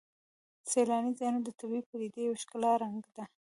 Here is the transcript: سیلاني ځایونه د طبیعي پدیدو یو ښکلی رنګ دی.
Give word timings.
سیلاني 0.71 1.11
ځایونه 1.19 1.39
د 1.43 1.49
طبیعي 1.59 1.83
پدیدو 1.89 2.19
یو 2.27 2.39
ښکلی 2.41 2.71
رنګ 2.81 2.97
دی. 3.15 3.23